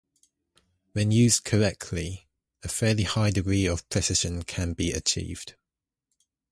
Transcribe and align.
When 0.93 1.11
used 1.11 1.43
correctly, 1.43 2.27
a 2.63 2.67
fairly 2.67 3.03
high 3.03 3.29
degree 3.29 3.67
of 3.67 3.87
precision 3.89 4.41
can 4.41 4.73
be 4.73 4.91
achieved. 4.93 5.53